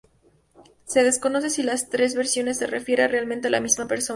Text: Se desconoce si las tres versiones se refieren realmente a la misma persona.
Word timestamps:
Se 0.85 1.03
desconoce 1.03 1.51
si 1.51 1.61
las 1.61 1.89
tres 1.89 2.15
versiones 2.15 2.57
se 2.57 2.65
refieren 2.65 3.11
realmente 3.11 3.49
a 3.49 3.51
la 3.51 3.61
misma 3.61 3.87
persona. 3.87 4.09